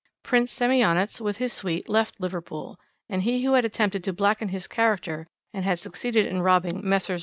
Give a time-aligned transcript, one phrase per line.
[0.23, 4.67] "Prince Semionicz, with his suite, left Liverpool, and he who had attempted to blacken his
[4.67, 7.19] character, and had succeeded in robbing Messrs.